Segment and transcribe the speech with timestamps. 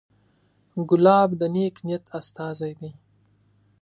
[0.89, 2.91] ګلاب د نیک نیت استازی دی.